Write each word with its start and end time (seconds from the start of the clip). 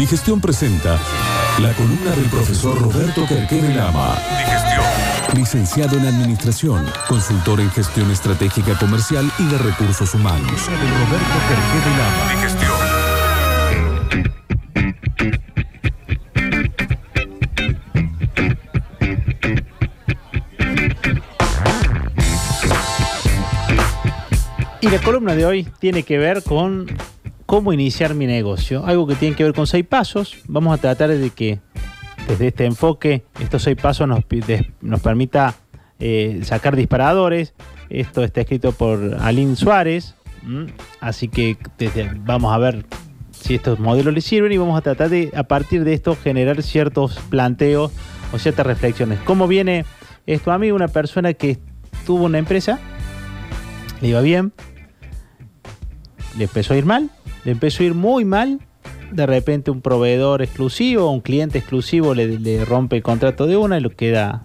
Digestión 0.00 0.40
presenta 0.40 0.98
la 1.58 1.74
columna 1.74 2.12
del 2.12 2.24
profesor 2.30 2.80
Roberto 2.80 3.26
Querquere 3.26 3.74
Lama. 3.74 4.16
Digestión. 4.38 4.82
Licenciado 5.34 5.98
en 5.98 6.06
Administración, 6.06 6.86
consultor 7.06 7.60
en 7.60 7.70
Gestión 7.70 8.10
Estratégica 8.10 8.78
Comercial 8.78 9.30
y 9.38 9.44
de 9.44 9.58
Recursos 9.58 10.14
Humanos. 10.14 10.50
Roberto 10.50 11.36
Querquere 11.50 11.90
Lama. 11.98 12.32
Digestión. 12.34 12.72
Y 24.80 24.88
la 24.88 24.98
columna 25.02 25.34
de 25.34 25.44
hoy 25.44 25.68
tiene 25.78 26.04
que 26.04 26.16
ver 26.16 26.42
con 26.42 26.86
cómo 27.50 27.72
iniciar 27.72 28.14
mi 28.14 28.28
negocio. 28.28 28.86
Algo 28.86 29.08
que 29.08 29.16
tiene 29.16 29.34
que 29.34 29.42
ver 29.42 29.54
con 29.54 29.66
seis 29.66 29.84
pasos. 29.84 30.36
Vamos 30.46 30.72
a 30.72 30.80
tratar 30.80 31.10
de 31.10 31.30
que 31.30 31.58
desde 32.28 32.46
este 32.46 32.64
enfoque 32.64 33.24
estos 33.40 33.64
seis 33.64 33.76
pasos 33.76 34.06
nos, 34.06 34.20
nos 34.80 35.00
permita 35.00 35.56
eh, 35.98 36.42
sacar 36.44 36.76
disparadores. 36.76 37.54
Esto 37.88 38.22
está 38.22 38.42
escrito 38.42 38.70
por 38.70 39.16
Aline 39.18 39.56
Suárez. 39.56 40.14
Así 41.00 41.26
que 41.26 41.56
vamos 42.18 42.54
a 42.54 42.58
ver 42.58 42.86
si 43.32 43.56
estos 43.56 43.80
modelos 43.80 44.14
les 44.14 44.24
sirven 44.24 44.52
y 44.52 44.56
vamos 44.56 44.78
a 44.78 44.82
tratar 44.82 45.08
de, 45.08 45.32
a 45.34 45.42
partir 45.42 45.82
de 45.82 45.94
esto, 45.94 46.14
generar 46.14 46.62
ciertos 46.62 47.18
planteos 47.30 47.90
o 48.32 48.38
ciertas 48.38 48.64
reflexiones. 48.64 49.18
¿Cómo 49.24 49.48
viene 49.48 49.84
esto 50.24 50.52
a 50.52 50.58
mí? 50.58 50.70
Una 50.70 50.86
persona 50.86 51.34
que 51.34 51.58
tuvo 52.06 52.26
una 52.26 52.38
empresa, 52.38 52.78
le 54.00 54.06
iba 54.06 54.20
bien, 54.20 54.52
le 56.38 56.44
empezó 56.44 56.74
a 56.74 56.76
ir 56.76 56.86
mal, 56.86 57.10
le 57.44 57.52
empezó 57.52 57.82
a 57.82 57.86
ir 57.86 57.94
muy 57.94 58.24
mal. 58.24 58.60
De 59.12 59.26
repente 59.26 59.70
un 59.70 59.80
proveedor 59.80 60.40
exclusivo, 60.40 61.10
un 61.10 61.20
cliente 61.20 61.58
exclusivo 61.58 62.14
le, 62.14 62.64
rompe 62.64 62.96
el 62.96 63.02
contrato 63.02 63.46
de 63.46 63.56
una 63.56 63.78
y 63.78 63.80
lo 63.80 63.90
queda 63.90 64.44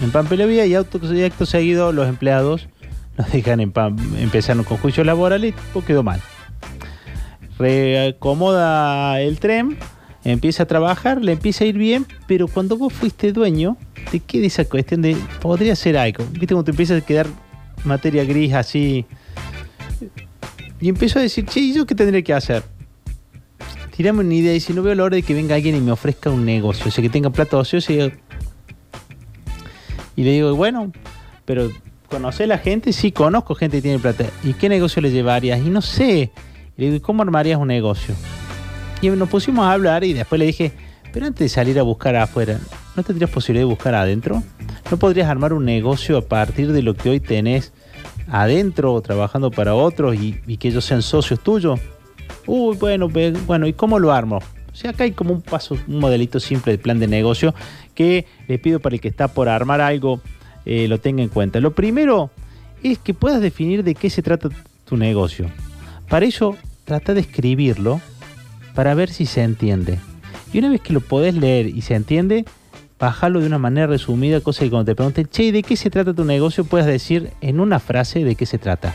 en 0.00 0.10
papelería 0.12 0.66
y 0.66 0.74
auto, 0.74 1.00
y 1.12 1.22
acto 1.22 1.46
seguido 1.46 1.92
los 1.92 2.08
empleados 2.08 2.68
nos 3.18 3.30
dejan 3.32 3.60
en 3.60 3.72
pam- 3.72 3.98
empezaron 4.18 4.64
con 4.64 4.76
juicio 4.78 5.02
laboral 5.04 5.44
y 5.44 5.54
quedó 5.86 6.02
mal. 6.02 6.20
Reacomoda 7.58 9.20
el 9.20 9.38
tren, 9.38 9.76
empieza 10.24 10.64
a 10.64 10.66
trabajar, 10.66 11.22
le 11.22 11.32
empieza 11.32 11.64
a 11.64 11.66
ir 11.66 11.78
bien, 11.78 12.06
pero 12.26 12.48
cuando 12.48 12.76
vos 12.76 12.92
fuiste 12.92 13.32
dueño, 13.32 13.76
te 14.10 14.20
queda 14.20 14.46
esa 14.46 14.64
cuestión 14.64 15.02
de 15.02 15.16
podría 15.40 15.76
ser 15.76 15.96
algo. 15.96 16.24
¿Viste 16.32 16.48
cómo 16.48 16.64
te 16.64 16.70
empieza 16.72 16.96
a 16.96 17.00
quedar 17.00 17.26
materia 17.84 18.24
gris 18.24 18.52
así? 18.54 19.06
Y 20.84 20.90
empezó 20.90 21.18
a 21.18 21.22
decir, 21.22 21.46
che, 21.46 21.60
¿y 21.60 21.72
yo 21.72 21.86
qué 21.86 21.94
tendría 21.94 22.20
que 22.20 22.34
hacer? 22.34 22.62
Tirame 23.96 24.20
una 24.20 24.34
idea 24.34 24.54
y 24.54 24.60
si 24.60 24.74
no 24.74 24.82
veo 24.82 24.94
la 24.94 25.04
hora 25.04 25.16
de 25.16 25.22
que 25.22 25.32
venga 25.32 25.54
alguien 25.54 25.74
y 25.74 25.80
me 25.80 25.90
ofrezca 25.90 26.28
un 26.28 26.44
negocio, 26.44 26.88
o 26.88 26.90
sea, 26.90 27.00
que 27.00 27.08
tenga 27.08 27.30
plata 27.30 27.56
ociosa 27.56 27.90
y, 27.94 28.12
y 30.14 30.24
le 30.24 30.32
digo, 30.32 30.54
bueno, 30.54 30.92
pero 31.46 31.70
¿conoce 32.10 32.46
la 32.46 32.58
gente? 32.58 32.92
Sí, 32.92 33.12
conozco 33.12 33.54
gente 33.54 33.78
que 33.78 33.80
tiene 33.80 33.98
plata. 33.98 34.26
¿Y 34.42 34.52
qué 34.52 34.68
negocio 34.68 35.00
le 35.00 35.10
llevarías? 35.10 35.58
Y 35.58 35.70
no 35.70 35.80
sé. 35.80 36.30
Y 36.76 36.80
le 36.82 36.84
digo, 36.84 36.96
¿y 36.96 37.00
cómo 37.00 37.22
armarías 37.22 37.58
un 37.58 37.68
negocio? 37.68 38.14
Y 39.00 39.08
nos 39.08 39.30
pusimos 39.30 39.64
a 39.64 39.72
hablar 39.72 40.04
y 40.04 40.12
después 40.12 40.38
le 40.38 40.44
dije, 40.44 40.72
pero 41.14 41.24
antes 41.24 41.40
de 41.40 41.48
salir 41.48 41.78
a 41.78 41.82
buscar 41.82 42.14
afuera, 42.14 42.60
¿no 42.94 43.02
tendrías 43.02 43.30
posibilidad 43.30 43.62
de 43.62 43.70
buscar 43.70 43.94
adentro? 43.94 44.42
¿No 44.90 44.98
podrías 44.98 45.30
armar 45.30 45.54
un 45.54 45.64
negocio 45.64 46.18
a 46.18 46.22
partir 46.26 46.72
de 46.72 46.82
lo 46.82 46.92
que 46.92 47.08
hoy 47.08 47.20
tenés 47.20 47.72
adentro, 48.28 49.00
trabajando 49.00 49.50
para 49.50 49.74
otros 49.74 50.16
y, 50.16 50.32
que 50.56 50.68
ellos 50.68 50.84
sean 50.84 51.02
socios 51.02 51.40
tuyos? 51.40 51.80
Uy, 52.46 52.76
bueno, 52.76 53.08
bueno, 53.46 53.66
¿y 53.66 53.72
cómo 53.72 53.98
lo 53.98 54.12
armo? 54.12 54.38
O 54.72 54.76
sea, 54.76 54.90
acá 54.90 55.04
hay 55.04 55.12
como 55.12 55.32
un 55.32 55.42
paso, 55.42 55.76
un 55.86 55.98
modelito 56.00 56.40
simple 56.40 56.72
de 56.72 56.78
plan 56.78 56.98
de 56.98 57.06
negocio 57.06 57.54
que 57.94 58.26
le 58.48 58.58
pido 58.58 58.80
para 58.80 58.96
el 58.96 59.00
que 59.00 59.08
está 59.08 59.28
por 59.28 59.48
armar 59.48 59.80
algo 59.80 60.20
eh, 60.66 60.88
lo 60.88 60.98
tenga 60.98 61.22
en 61.22 61.28
cuenta. 61.28 61.60
Lo 61.60 61.74
primero 61.74 62.30
es 62.82 62.98
que 62.98 63.14
puedas 63.14 63.40
definir 63.40 63.84
de 63.84 63.94
qué 63.94 64.10
se 64.10 64.22
trata 64.22 64.48
tu 64.84 64.96
negocio. 64.96 65.50
Para 66.08 66.26
eso, 66.26 66.56
trata 66.84 67.14
de 67.14 67.20
escribirlo 67.20 68.00
para 68.74 68.94
ver 68.94 69.10
si 69.10 69.26
se 69.26 69.42
entiende. 69.42 69.98
Y 70.52 70.58
una 70.58 70.70
vez 70.70 70.80
que 70.80 70.92
lo 70.92 71.00
podés 71.00 71.34
leer 71.34 71.66
y 71.66 71.82
se 71.82 71.94
entiende, 71.94 72.44
bajarlo 72.98 73.40
de 73.40 73.46
una 73.46 73.58
manera 73.58 73.86
resumida, 73.86 74.40
cosa 74.40 74.64
que 74.64 74.70
cuando 74.70 74.86
te 74.86 74.94
pregunten, 74.94 75.26
che, 75.26 75.52
¿de 75.52 75.62
qué 75.62 75.76
se 75.76 75.90
trata 75.90 76.14
tu 76.14 76.24
negocio? 76.24 76.64
Puedas 76.64 76.86
decir 76.86 77.32
en 77.40 77.60
una 77.60 77.80
frase 77.80 78.24
de 78.24 78.34
qué 78.34 78.46
se 78.46 78.58
trata. 78.58 78.94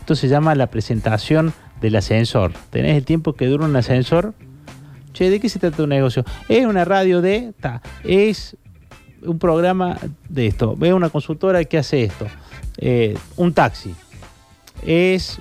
Esto 0.00 0.14
se 0.14 0.28
llama 0.28 0.54
la 0.54 0.68
presentación 0.68 1.52
del 1.80 1.96
ascensor. 1.96 2.52
¿Tenés 2.70 2.96
el 2.96 3.04
tiempo 3.04 3.34
que 3.34 3.46
dura 3.46 3.64
un 3.64 3.76
ascensor? 3.76 4.34
Che, 5.12 5.30
¿de 5.30 5.40
qué 5.40 5.48
se 5.48 5.58
trata 5.58 5.76
tu 5.76 5.86
negocio? 5.86 6.24
Es 6.48 6.66
una 6.66 6.84
radio 6.84 7.22
de... 7.22 7.54
Ta, 7.58 7.80
es 8.04 8.56
un 9.22 9.38
programa 9.38 9.98
de 10.28 10.46
esto. 10.46 10.76
Ve 10.76 10.92
una 10.92 11.08
consultora 11.08 11.64
que 11.64 11.78
hace 11.78 12.04
esto. 12.04 12.26
Eh, 12.78 13.16
un 13.36 13.52
taxi. 13.52 13.94
Es... 14.84 15.40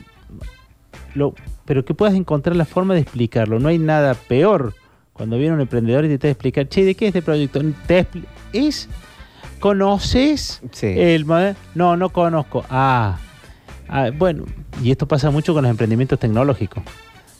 Lo, 1.14 1.34
pero 1.66 1.84
que 1.86 1.94
puedas 1.94 2.16
encontrar 2.16 2.56
la 2.56 2.66
forma 2.66 2.94
de 2.94 3.02
explicarlo. 3.02 3.60
No 3.60 3.70
hay 3.70 3.78
nada 3.78 4.14
peor 4.14 4.74
cuando 5.16 5.38
viene 5.38 5.54
un 5.56 5.62
emprendedor 5.62 6.04
y 6.06 6.18
te 6.18 6.30
explicar, 6.30 6.68
che, 6.68 6.84
¿de 6.84 6.94
qué 6.94 7.06
es 7.06 7.10
este 7.10 7.22
proyecto? 7.22 7.62
Te 7.88 8.06
es... 8.54 8.90
¿Conoces 9.62 10.62
Sí. 10.74 10.88
el 10.88 11.26
modelo? 11.26 11.56
No, 11.74 11.96
no 11.96 12.10
conozco. 12.10 12.66
Ah, 12.70 13.18
ah, 13.88 14.10
bueno, 14.16 14.44
y 14.84 14.92
esto 14.92 15.08
pasa 15.08 15.32
mucho 15.32 15.54
con 15.54 15.64
los 15.64 15.72
emprendimientos 15.72 16.20
tecnológicos, 16.20 16.84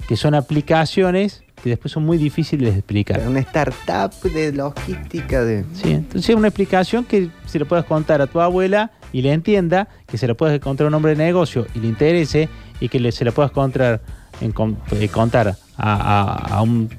que 0.08 0.16
son 0.16 0.34
aplicaciones 0.34 1.44
que 1.62 1.70
después 1.72 1.92
son 1.92 2.06
muy 2.06 2.18
difíciles 2.18 2.72
de 2.74 2.80
explicar. 2.80 3.22
Una 3.28 3.40
startup 3.42 4.12
de 4.32 4.54
logística 4.54 5.44
de. 5.44 5.66
Sí, 5.74 5.92
entonces 5.92 6.30
es 6.30 6.36
una 6.36 6.48
explicación 6.48 7.04
que 7.04 7.30
se 7.46 7.60
le 7.60 7.66
puedes 7.66 7.86
contar 7.86 8.22
a 8.22 8.28
tu 8.28 8.40
abuela 8.40 8.92
y 9.12 9.22
le 9.22 9.34
entienda, 9.34 9.88
que 10.08 10.18
se 10.18 10.28
la 10.28 10.34
puedes 10.36 10.60
contar 10.62 10.86
a 10.86 10.88
un 10.88 10.94
hombre 10.94 11.16
de 11.16 11.24
negocio 11.24 11.68
y 11.76 11.80
le 11.80 11.88
interese, 11.88 12.50
y 12.80 12.88
que 12.90 13.00
le- 13.00 13.12
se 13.12 13.26
la 13.26 13.32
puedas 13.32 13.52
contar, 13.52 14.02
en 14.42 14.54
eh, 14.92 15.10
contar 15.10 15.48
a, 15.50 15.56
a- 15.78 16.56
a 16.58 16.62
un, 16.62 16.90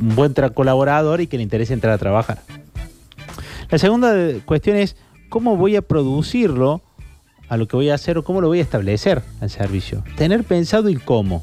un 0.00 0.14
buen 0.16 0.34
colaborador 0.54 1.20
y 1.20 1.26
que 1.26 1.36
le 1.36 1.42
interese 1.42 1.72
entrar 1.74 1.92
a 1.92 1.98
trabajar. 1.98 2.40
La 3.70 3.78
segunda 3.78 4.12
de- 4.12 4.40
cuestión 4.40 4.76
es 4.76 4.96
cómo 5.28 5.56
voy 5.56 5.76
a 5.76 5.82
producirlo 5.82 6.82
a 7.48 7.56
lo 7.56 7.66
que 7.68 7.76
voy 7.76 7.90
a 7.90 7.94
hacer 7.94 8.18
o 8.18 8.24
cómo 8.24 8.40
lo 8.40 8.48
voy 8.48 8.58
a 8.58 8.62
establecer 8.62 9.22
al 9.40 9.50
servicio. 9.50 10.04
Tener 10.16 10.44
pensado 10.44 10.88
el 10.88 11.02
cómo. 11.02 11.42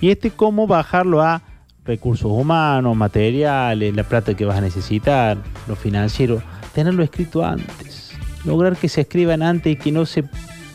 Y 0.00 0.10
este 0.10 0.30
cómo 0.30 0.66
bajarlo 0.66 1.22
a 1.22 1.42
recursos 1.84 2.30
humanos, 2.30 2.96
materiales, 2.96 3.94
la 3.94 4.04
plata 4.04 4.34
que 4.34 4.44
vas 4.44 4.58
a 4.58 4.60
necesitar, 4.60 5.38
lo 5.68 5.76
financiero, 5.76 6.42
tenerlo 6.74 7.02
escrito 7.02 7.44
antes. 7.44 8.12
Lograr 8.44 8.76
que 8.76 8.88
se 8.88 9.02
escriban 9.02 9.42
antes 9.42 9.72
y 9.72 9.76
que 9.76 9.92
no 9.92 10.06
se 10.06 10.24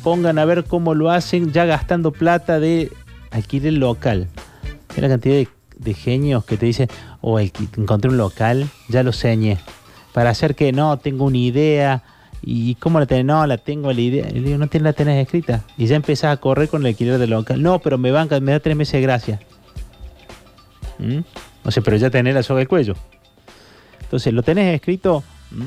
pongan 0.04 0.40
a 0.40 0.46
ver 0.46 0.64
cómo 0.66 0.94
lo 0.96 1.12
hacen 1.12 1.52
ya 1.52 1.66
gastando 1.66 2.12
plata 2.12 2.60
de 2.60 2.92
alquiler 3.32 3.74
local. 3.74 4.28
Una 4.98 5.08
cantidad 5.08 5.36
de, 5.36 5.48
de 5.80 5.94
genios 5.96 6.46
que 6.46 6.58
te 6.58 6.68
dicen, 6.68 6.88
oh, 7.22 7.40
alqui- 7.40 7.70
encontré 7.78 8.12
un 8.12 8.18
local, 8.18 8.70
ya 8.88 9.02
lo 9.02 9.12
señé. 9.12 9.58
Para 10.14 10.30
hacer 10.30 10.54
que 10.56 10.72
no, 10.72 10.98
tengo 10.98 11.26
una 11.26 11.38
idea. 11.38 12.04
¿Y 12.42 12.76
cómo 12.76 13.00
la 13.00 13.06
tenés? 13.06 13.26
No, 13.26 13.46
la 13.48 13.58
tengo 13.58 13.92
la 13.92 14.00
idea. 14.00 14.30
Le 14.30 14.42
digo, 14.42 14.58
no 14.58 14.68
la 14.72 14.94
tenés 14.94 15.22
escrita. 15.22 15.64
Y 15.78 15.88
ya 15.88 15.96
empezás 15.96 16.32
a 16.34 16.38
correr 16.38 16.70
con 16.70 16.82
el 16.82 16.88
alquiler 16.88 17.18
del 17.18 17.32
local. 17.32 17.62
No, 17.62 17.80
pero 17.80 17.98
me 17.98 18.12
banca, 18.12 18.40
me 18.40 18.52
da 18.52 18.60
tres 18.60 18.76
meses 18.76 18.94
de 18.94 19.02
gracia. 19.02 19.40
¿Mm? 21.00 21.20
O 21.64 21.72
sea, 21.72 21.84
pero 21.84 21.98
ya 21.98 22.10
tenés 22.10 22.34
la 22.34 22.44
soga 22.44 22.60
del 22.60 22.68
cuello. 22.68 22.96
Entonces, 24.02 24.34
lo 24.34 24.42
tenés 24.42 24.74
escrito 24.74 25.24
¿m? 25.52 25.66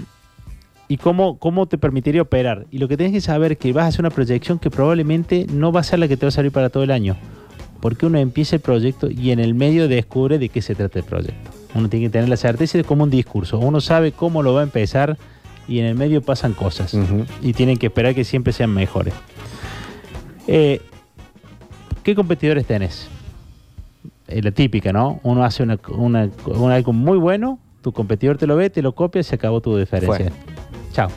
y 0.89 0.97
cómo, 0.97 1.39
cómo 1.39 1.67
te 1.67 1.79
permitiría 1.79 2.23
operar. 2.23 2.67
Y 2.71 2.79
lo 2.79 2.89
que 2.89 2.97
tenés 2.97 3.13
que 3.13 3.21
saber 3.21 3.53
es 3.53 3.59
que 3.59 3.73
vas 3.73 3.85
a 3.85 3.89
hacer 3.89 4.01
una 4.01 4.11
proyección 4.11 4.59
que 4.59 4.71
probablemente 4.71 5.47
no 5.51 5.73
va 5.73 5.81
a 5.81 5.85
ser 5.85 5.99
la 5.99 6.09
que 6.09 6.17
te 6.17 6.27
va 6.27 6.29
a 6.29 6.33
salir 6.33 6.53
para 6.53 6.71
todo 6.71 6.83
el 6.83 6.91
año. 6.91 7.17
Porque 7.83 8.07
uno 8.07 8.17
empieza 8.19 8.57
el 8.57 8.63
proyecto 8.63 9.11
y 9.11 9.33
en 9.33 9.41
el 9.41 9.55
medio 9.55 9.89
descubre 9.89 10.39
de 10.39 10.49
qué 10.49 10.63
se 10.63 10.75
trata 10.75 11.01
el 11.01 11.05
proyecto. 11.05 11.51
Uno 11.75 11.89
tiene 11.91 12.07
que 12.07 12.11
tener 12.11 12.29
la 12.29 12.37
certeza 12.37 12.79
de 12.79 12.85
como 12.85 13.03
un 13.05 13.11
discurso. 13.11 13.59
Uno 13.59 13.81
sabe 13.83 14.13
cómo 14.13 14.43
lo 14.43 14.55
va 14.55 14.61
a 14.61 14.63
empezar 14.63 15.19
y 15.69 15.81
en 15.81 15.87
el 15.87 15.95
medio 15.97 16.23
pasan 16.23 16.53
cosas. 16.55 16.95
Y 17.43 17.53
tienen 17.55 17.77
que 17.79 17.87
esperar 17.89 18.15
que 18.15 18.23
siempre 18.25 18.53
sean 18.53 18.71
mejores. 18.73 19.13
Eh, 20.47 20.81
¿Qué 22.05 22.15
competidores 22.15 22.67
tenés? 22.67 23.09
Eh, 24.29 24.43
la 24.43 24.53
típica, 24.53 24.93
¿no? 24.93 25.19
Uno 25.25 25.45
hace 25.45 25.63
una, 25.63 25.79
una- 25.89 26.29
un 26.47 26.71
algo 26.71 26.93
muy 26.93 27.19
bueno, 27.19 27.59
tu 27.83 27.93
competidor 27.93 28.39
te 28.39 28.47
lo 28.47 28.55
ve, 28.57 28.71
te 28.71 28.81
lo 28.81 28.93
copia 28.95 29.21
y 29.21 29.25
se 29.25 29.35
acabó 29.35 29.61
tu 29.61 29.77
diferencia. 29.77 30.31
Fue. 30.31 30.33
Chao. 30.93 31.09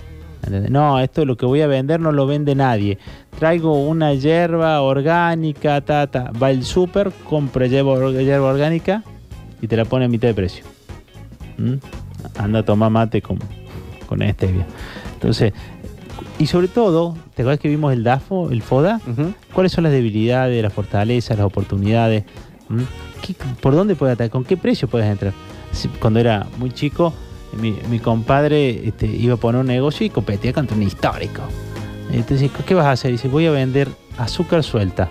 No, 0.69 0.99
esto 0.99 1.21
es 1.21 1.27
lo 1.27 1.35
que 1.37 1.45
voy 1.45 1.61
a 1.61 1.67
vender 1.67 1.99
no 1.99 2.11
lo 2.11 2.27
vende 2.27 2.55
nadie. 2.55 2.97
Traigo 3.39 3.85
una 3.87 4.13
hierba 4.13 4.81
orgánica, 4.81 5.81
ta, 5.81 6.07
ta. 6.07 6.31
Va 6.41 6.51
el 6.51 6.63
súper, 6.63 7.11
compra 7.27 7.67
hierba, 7.67 8.11
hierba 8.11 8.49
orgánica 8.49 9.03
y 9.61 9.67
te 9.67 9.75
la 9.77 9.85
pone 9.85 10.05
a 10.05 10.07
mitad 10.07 10.27
de 10.27 10.33
precio. 10.33 10.63
¿Mm? 11.57 11.73
Anda 12.37 12.59
a 12.59 12.63
tomar 12.63 12.91
mate 12.91 13.21
con, 13.21 13.39
con 14.07 14.21
stevia. 14.21 14.65
Entonces, 15.13 15.53
y 16.39 16.47
sobre 16.47 16.67
todo, 16.67 17.15
¿te 17.33 17.41
acuerdas 17.43 17.59
que 17.59 17.69
vimos 17.69 17.93
el 17.93 18.03
DAFO, 18.03 18.51
el 18.51 18.61
FODA? 18.61 18.99
¿Cuáles 19.53 19.71
son 19.71 19.83
las 19.85 19.93
debilidades, 19.93 20.61
las 20.61 20.73
fortalezas, 20.73 21.37
las 21.37 21.45
oportunidades? 21.45 22.23
¿Mm? 22.69 22.81
¿qué- 23.21 23.35
¿por 23.61 23.73
dónde 23.75 23.95
puedes 23.95 24.13
atacar? 24.15 24.31
¿Con 24.31 24.43
qué 24.43 24.57
precio 24.57 24.87
puedes 24.87 25.07
entrar? 25.09 25.33
Si- 25.71 25.87
Cuando 25.87 26.19
era 26.19 26.45
muy 26.57 26.71
chico, 26.71 27.13
mi, 27.55 27.99
compadre 27.99 28.87
este, 28.87 29.07
iba 29.07 29.35
a 29.35 29.37
poner 29.37 29.61
un 29.61 29.67
negocio 29.67 30.05
y 30.05 30.09
competía 30.09 30.53
contra 30.53 30.75
un 30.75 30.83
histórico. 30.83 31.41
Entonces, 32.11 32.51
¿qué 32.65 32.73
vas 32.73 32.85
a 32.85 32.91
hacer? 32.91 33.11
Dice, 33.11 33.27
voy 33.27 33.45
a 33.45 33.51
vender 33.51 33.89
azúcar 34.17 34.63
suelta. 34.63 35.09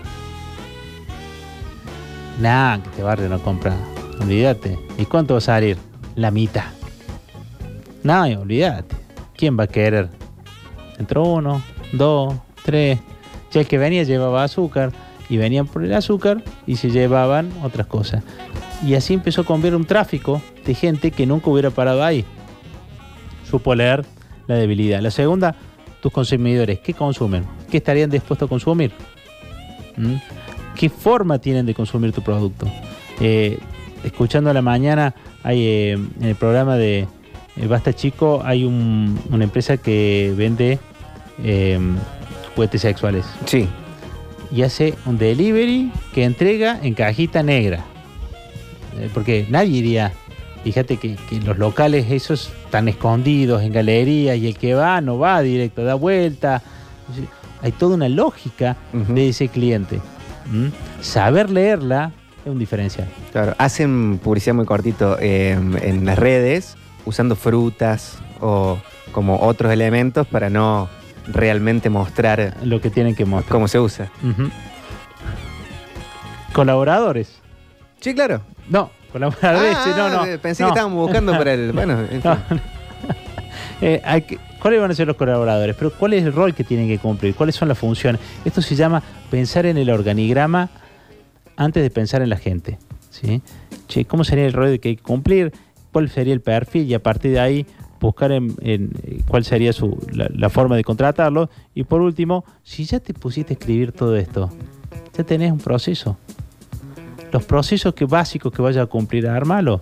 Nah, 2.39 2.79
que 2.79 2.89
te 2.89 3.03
barrio 3.03 3.29
no 3.29 3.39
compra. 3.39 3.75
Olvídate. 4.19 4.77
¿Y 4.97 5.05
cuánto 5.05 5.33
va 5.35 5.37
a 5.39 5.41
salir? 5.41 5.77
La 6.15 6.31
mitad. 6.31 6.65
No, 8.03 8.23
olvídate. 8.23 8.95
¿Quién 9.35 9.57
va 9.57 9.63
a 9.65 9.67
querer? 9.67 10.09
Entró 10.97 11.23
uno, 11.23 11.61
dos, 11.91 12.35
tres. 12.63 12.99
Ya 13.51 13.61
el 13.61 13.67
que 13.67 13.77
venía 13.77 14.03
llevaba 14.03 14.43
azúcar 14.43 14.91
y 15.29 15.37
venían 15.37 15.67
por 15.67 15.83
el 15.83 15.93
azúcar 15.93 16.43
y 16.67 16.75
se 16.77 16.89
llevaban 16.89 17.51
otras 17.63 17.87
cosas. 17.87 18.23
Y 18.85 18.95
así 18.95 19.13
empezó 19.13 19.41
a 19.41 19.45
convertir 19.45 19.75
un 19.75 19.85
tráfico 19.85 20.41
de 20.65 20.73
gente 20.73 21.11
que 21.11 21.25
nunca 21.25 21.49
hubiera 21.49 21.69
parado 21.69 22.03
ahí. 22.03 22.25
Supo 23.49 23.73
leer 23.75 24.05
la 24.47 24.55
debilidad. 24.55 25.01
La 25.01 25.11
segunda, 25.11 25.55
tus 26.01 26.11
consumidores, 26.11 26.79
¿qué 26.79 26.93
consumen? 26.93 27.45
¿Qué 27.69 27.77
estarían 27.77 28.09
dispuestos 28.09 28.47
a 28.47 28.49
consumir? 28.49 28.91
¿Mm? 29.97 30.15
¿Qué 30.75 30.89
forma 30.89 31.39
tienen 31.39 31.65
de 31.65 31.73
consumir 31.73 32.11
tu 32.11 32.21
producto? 32.21 32.67
Eh, 33.21 33.59
escuchando 34.03 34.49
a 34.49 34.53
la 34.53 34.61
mañana, 34.61 35.13
hay 35.43 35.63
eh, 35.65 35.91
en 35.93 36.23
el 36.23 36.35
programa 36.35 36.75
de 36.75 37.07
eh, 37.57 37.67
Basta 37.67 37.93
Chico, 37.93 38.41
hay 38.43 38.65
un- 38.65 39.19
una 39.31 39.43
empresa 39.45 39.77
que 39.77 40.33
vende 40.35 40.79
eh, 41.43 41.79
juguetes 42.55 42.81
sexuales 42.81 43.25
Sí. 43.45 43.67
y 44.51 44.61
hace 44.63 44.93
un 45.05 45.17
delivery 45.17 45.91
que 46.13 46.23
entrega 46.25 46.79
en 46.83 46.93
cajita 46.93 47.41
negra. 47.43 47.83
Eh, 48.99 49.09
porque 49.13 49.45
nadie 49.49 49.77
iría. 49.79 50.11
Fíjate 50.65 50.97
que, 50.97 51.15
que 51.29 51.39
los 51.41 51.59
locales 51.59 52.09
esos 52.09 52.51
están 52.65 52.87
escondidos 52.87 53.61
en 53.61 53.71
galerías 53.71 54.35
y 54.35 54.47
el 54.47 54.57
que 54.57 54.73
va 54.73 54.99
no 54.99 55.19
va 55.19 55.39
directo, 55.43 55.83
da 55.83 55.93
vuelta. 55.93 56.63
Hay 57.61 57.71
toda 57.71 57.93
una 57.93 58.09
lógica 58.09 58.75
de 58.91 59.29
ese 59.29 59.47
cliente. 59.47 60.01
¿Mm? 60.51 60.69
Saber 61.01 61.51
leerla 61.51 62.11
es 62.43 62.51
un 62.51 62.57
diferencial. 62.57 63.07
Claro, 63.31 63.53
hacen 63.59 64.19
publicidad 64.23 64.55
muy 64.55 64.65
cortito 64.65 65.17
eh, 65.19 65.51
en 65.51 66.03
las 66.03 66.17
redes, 66.17 66.77
usando 67.05 67.35
frutas 67.35 68.17
o 68.41 68.79
como 69.11 69.41
otros 69.41 69.71
elementos 69.71 70.25
para 70.25 70.49
no 70.49 70.89
realmente 71.27 71.91
mostrar 71.91 72.57
Lo 72.63 72.81
que 72.81 72.89
tienen 72.89 73.13
que 73.13 73.25
mostrar. 73.25 73.51
cómo 73.51 73.67
se 73.67 73.79
usa. 73.79 74.09
Colaboradores. 76.53 77.39
Sí, 77.99 78.15
claro. 78.15 78.41
No, 78.67 78.89
colaboradores, 79.11 79.77
sí, 79.83 79.89
no, 79.95 80.09
no. 80.09 80.21
Ah, 80.21 80.27
Pensé 80.41 80.63
no. 80.63 80.69
que 80.69 80.73
estábamos 80.73 80.97
buscando 81.07 81.31
para 81.33 81.53
el. 81.53 81.71
Bueno, 81.71 81.99
en 82.11 82.21
fin. 82.21 82.31
Eh, 83.81 84.01
hay 84.03 84.21
que- 84.21 84.37
¿Cuáles 84.61 84.81
van 84.81 84.89
a 84.89 84.95
ser 84.95 85.05
los 85.05 85.15
colaboradores? 85.15 85.75
Pero 85.77 85.91
¿cuál 85.91 86.13
es 86.13 86.23
el 86.23 86.33
rol 86.33 86.53
que 86.55 86.63
tienen 86.63 86.87
que 86.87 86.97
cumplir? 86.97 87.35
¿Cuáles 87.35 87.55
son 87.55 87.67
las 87.67 87.77
funciones? 87.77 88.19
Esto 88.43 88.61
se 88.61 88.75
llama 88.75 89.03
pensar 89.29 89.65
en 89.67 89.77
el 89.77 89.89
organigrama 89.91 90.69
antes 91.55 91.83
de 91.83 91.89
pensar 91.91 92.21
en 92.23 92.29
la 92.29 92.37
gente. 92.37 92.79
¿sí? 93.11 93.41
Che, 93.87 94.05
¿Cómo 94.05 94.23
sería 94.23 94.45
el 94.45 94.53
rol 94.53 94.79
que 94.79 94.89
hay 94.89 94.95
que 94.95 95.03
cumplir? 95.03 95.51
¿Cuál 95.91 96.09
sería 96.09 96.33
el 96.33 96.41
perfil? 96.41 96.87
Y 96.89 96.93
a 96.95 97.03
partir 97.03 97.31
de 97.33 97.39
ahí 97.39 97.65
buscar 97.99 98.31
en, 98.31 98.55
en, 98.61 98.89
eh, 99.03 99.19
cuál 99.27 99.45
sería 99.45 99.71
su, 99.71 99.97
la, 100.11 100.29
la 100.33 100.49
forma 100.49 100.75
de 100.75 100.83
contratarlo. 100.83 101.49
Y 101.75 101.83
por 101.83 102.01
último, 102.01 102.43
si 102.63 102.85
ya 102.85 102.99
te 102.99 103.13
pusiste 103.13 103.53
a 103.53 103.57
escribir 103.57 103.91
todo 103.91 104.15
esto, 104.15 104.49
ya 105.15 105.23
tenés 105.23 105.51
un 105.51 105.59
proceso. 105.59 106.17
Los 107.35 107.43
procesos 107.43 107.93
básicos 108.07 108.53
que 108.53 108.61
vayas 108.61 108.83
a 108.83 108.85
cumplir, 108.85 109.27
armalo 109.27 109.81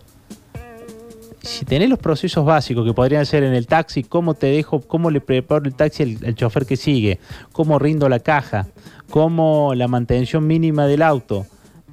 si 1.44 1.66
tenés 1.66 1.88
los 1.88 2.00
procesos 2.00 2.44
básicos 2.44 2.84
que 2.84 2.94
podrían 2.94 3.28
ser 3.28 3.44
en 3.44 3.54
el 3.54 3.68
taxi, 3.68 4.02
cómo 4.02 4.34
te 4.34 4.48
dejo, 4.48 4.82
cómo 4.82 5.12
le 5.12 5.22
preparo 5.22 5.66
el 5.66 5.76
taxi 5.76 6.18
al, 6.26 6.34
chofer 6.34 6.66
que 6.66 6.78
sigue, 6.78 7.20
cómo 7.52 7.78
rindo 7.78 8.10
la 8.10 8.18
caja, 8.18 8.66
cómo 9.12 9.76
la 9.76 9.88
mantención 9.88 10.48
mínima 10.48 10.88
del 10.88 11.04
auto. 11.04 11.46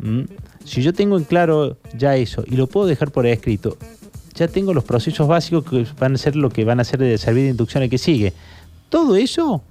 ¿m? 0.02 0.24
Si 0.64 0.80
yo 0.80 0.94
tengo 0.94 1.18
en 1.18 1.24
claro 1.24 1.76
ya 1.94 2.16
eso 2.16 2.42
y 2.46 2.56
lo 2.56 2.66
puedo 2.66 2.86
dejar 2.86 3.10
por 3.10 3.26
escrito, 3.26 3.76
ya 4.32 4.48
tengo 4.48 4.72
los 4.72 4.84
procesos 4.84 5.28
básicos 5.28 5.64
que 5.64 5.84
van 5.98 6.14
a 6.14 6.16
ser 6.16 6.36
lo 6.36 6.48
que 6.48 6.64
van 6.64 6.80
a 6.80 6.84
ser 6.84 7.00
de 7.00 7.18
servir 7.18 7.44
de 7.44 7.50
inducción 7.50 7.82
al 7.82 7.90
que 7.90 7.98
sigue. 7.98 8.32
Todo 8.88 9.14
eso, 9.14 9.62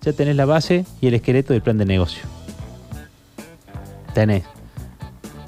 ya 0.00 0.14
tenés 0.14 0.36
la 0.36 0.46
base 0.46 0.86
y 1.02 1.08
el 1.08 1.12
esqueleto 1.12 1.52
del 1.52 1.60
plan 1.60 1.76
de 1.76 1.84
negocio. 1.84 2.22
Tenés 4.14 4.44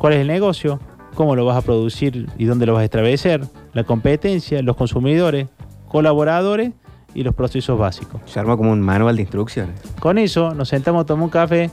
cuál 0.03 0.15
es 0.15 0.21
el 0.21 0.27
negocio, 0.27 0.81
cómo 1.15 1.37
lo 1.37 1.45
vas 1.45 1.57
a 1.57 1.63
producir 1.63 2.29
y 2.37 2.45
dónde 2.47 2.67
lo 2.67 2.73
vas 2.73 2.81
a 2.81 2.85
establecer, 2.87 3.41
la 3.73 3.85
competencia, 3.85 4.61
los 4.61 4.75
consumidores, 4.77 5.47
colaboradores 5.87 6.73
y 7.15 7.23
los 7.23 7.37
procesos 7.37 7.79
básicos. 7.79 8.21
Se 8.27 8.41
armó 8.41 8.57
como 8.57 8.73
un 8.73 8.81
manual 8.81 9.15
de 9.15 9.23
instrucciones. 9.23 9.81
Con 10.01 10.19
eso 10.19 10.55
nos 10.55 10.71
sentamos 10.71 11.03
a 11.03 11.07
tomar 11.07 11.23
un 11.23 11.31
café 11.31 11.71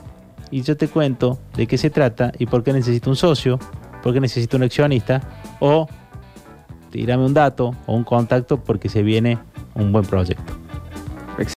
y 0.52 0.62
yo 0.62 0.78
te 0.78 0.88
cuento 0.88 1.40
de 1.58 1.66
qué 1.66 1.80
se 1.80 1.90
trata 1.90 2.32
y 2.38 2.46
por 2.46 2.64
qué 2.64 2.72
necesito 2.72 3.10
un 3.10 3.16
socio, 3.16 3.58
por 4.04 4.14
qué 4.14 4.20
necesito 4.20 4.58
un 4.58 4.64
accionista 4.64 5.22
o 5.60 5.88
tirame 6.92 7.26
un 7.26 7.34
dato 7.34 7.74
o 7.88 7.96
un 7.96 8.04
contacto 8.04 8.64
porque 8.64 8.90
se 8.90 9.02
viene 9.02 9.40
un 9.74 9.92
buen 9.92 10.06
proyecto. 10.06 10.59